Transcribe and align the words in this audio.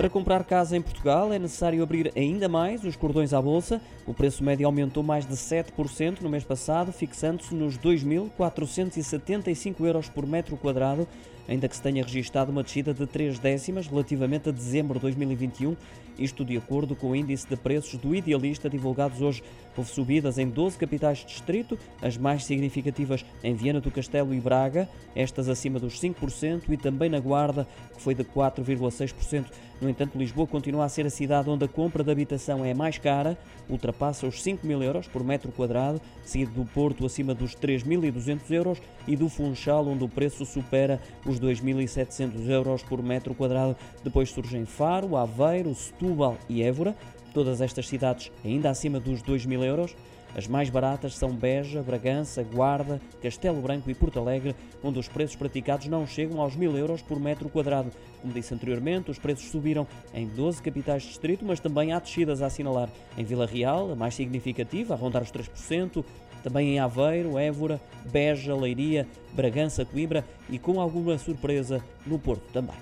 Para 0.00 0.08
comprar 0.08 0.42
casa 0.44 0.78
em 0.78 0.80
Portugal 0.80 1.30
é 1.30 1.38
necessário 1.38 1.82
abrir 1.82 2.10
ainda 2.16 2.48
mais 2.48 2.82
os 2.84 2.96
cordões 2.96 3.34
à 3.34 3.42
bolsa. 3.42 3.82
O 4.06 4.14
preço 4.14 4.42
médio 4.42 4.64
aumentou 4.64 5.02
mais 5.02 5.26
de 5.26 5.34
7% 5.34 6.22
no 6.22 6.30
mês 6.30 6.42
passado, 6.42 6.90
fixando-se 6.90 7.54
nos 7.54 7.76
2.475 7.76 9.84
euros 9.84 10.08
por 10.08 10.26
metro 10.26 10.56
quadrado, 10.56 11.06
ainda 11.46 11.68
que 11.68 11.76
se 11.76 11.82
tenha 11.82 12.02
registado 12.02 12.50
uma 12.50 12.62
descida 12.62 12.94
de 12.94 13.06
3 13.06 13.38
décimas 13.38 13.88
relativamente 13.88 14.48
a 14.48 14.52
dezembro 14.52 14.94
de 14.94 15.02
2021, 15.02 15.76
isto 16.18 16.46
de 16.46 16.56
acordo 16.56 16.96
com 16.96 17.10
o 17.10 17.16
índice 17.16 17.46
de 17.46 17.56
preços 17.56 17.98
do 17.98 18.14
Idealista 18.14 18.70
divulgados 18.70 19.20
hoje. 19.20 19.42
Houve 19.76 19.90
subidas 19.90 20.38
em 20.38 20.48
12 20.48 20.78
capitais 20.78 21.18
de 21.18 21.26
distrito, 21.26 21.78
as 22.02 22.16
mais 22.16 22.44
significativas 22.44 23.24
em 23.42 23.54
Viana 23.54 23.80
do 23.80 23.90
Castelo 23.90 24.34
e 24.34 24.40
Braga, 24.40 24.88
estas 25.14 25.48
acima 25.48 25.78
dos 25.78 26.00
5%, 26.00 26.64
e 26.68 26.76
também 26.76 27.08
na 27.08 27.18
Guarda, 27.18 27.66
que 27.94 28.00
foi 28.00 28.14
de 28.14 28.24
4,6%. 28.24 29.46
No 29.80 29.88
entanto, 29.90 30.16
Lisboa 30.16 30.46
continua 30.46 30.84
a 30.84 30.88
ser 30.88 31.04
a 31.04 31.10
cidade 31.10 31.50
onde 31.50 31.64
a 31.64 31.68
compra 31.68 32.02
de 32.02 32.10
habitação 32.10 32.64
é 32.64 32.72
mais 32.72 32.98
cara, 32.98 33.36
ultrapassa 33.68 34.26
os 34.26 34.42
5 34.42 34.66
mil 34.66 34.82
euros 34.82 35.06
por 35.06 35.22
metro 35.22 35.52
quadrado, 35.52 36.00
seguido 36.24 36.52
do 36.52 36.64
Porto 36.64 37.04
acima 37.04 37.34
dos 37.34 37.54
3.200 37.54 38.50
euros 38.50 38.78
e 39.06 39.16
do 39.16 39.28
Funchal, 39.28 39.86
onde 39.86 40.04
o 40.04 40.08
preço 40.08 40.46
supera 40.46 41.00
os 41.26 41.38
2.700 41.38 42.48
euros 42.48 42.82
por 42.82 43.02
metro 43.02 43.34
quadrado. 43.34 43.76
Depois 44.02 44.30
surgem 44.30 44.64
Faro, 44.64 45.16
Aveiro, 45.16 45.74
Setúbal 45.74 46.38
e 46.48 46.62
Évora, 46.62 46.96
todas 47.34 47.60
estas 47.60 47.88
cidades 47.88 48.30
ainda 48.44 48.70
acima 48.70 48.98
dos 48.98 49.22
2 49.22 49.46
mil 49.46 49.62
euros. 49.64 49.94
As 50.36 50.46
mais 50.46 50.70
baratas 50.70 51.16
são 51.16 51.30
Beja, 51.30 51.82
Bragança, 51.82 52.42
Guarda, 52.42 53.00
Castelo 53.22 53.60
Branco 53.60 53.90
e 53.90 53.94
Porto 53.94 54.18
Alegre, 54.18 54.54
onde 54.82 54.98
os 54.98 55.08
preços 55.08 55.36
praticados 55.36 55.86
não 55.88 56.06
chegam 56.06 56.40
aos 56.40 56.54
mil 56.54 56.76
euros 56.76 57.02
por 57.02 57.18
metro 57.18 57.48
quadrado. 57.48 57.90
Como 58.20 58.32
disse 58.32 58.54
anteriormente, 58.54 59.10
os 59.10 59.18
preços 59.18 59.50
subiram 59.50 59.86
em 60.14 60.26
12 60.26 60.62
capitais 60.62 61.02
de 61.02 61.08
distrito, 61.08 61.44
mas 61.44 61.60
também 61.60 61.92
há 61.92 61.98
descidas 61.98 62.42
a 62.42 62.46
assinalar. 62.46 62.88
Em 63.16 63.24
Vila 63.24 63.46
Real, 63.46 63.90
a 63.90 63.96
mais 63.96 64.14
significativa, 64.14 64.94
a 64.94 64.96
rondar 64.96 65.22
os 65.22 65.32
3%, 65.32 66.04
também 66.42 66.74
em 66.74 66.78
Aveiro, 66.78 67.38
Évora, 67.38 67.80
Beja, 68.10 68.54
Leiria, 68.54 69.06
Bragança, 69.32 69.84
Coimbra 69.84 70.24
e 70.48 70.58
com 70.58 70.80
alguma 70.80 71.18
surpresa 71.18 71.84
no 72.06 72.18
Porto 72.18 72.44
também. 72.52 72.76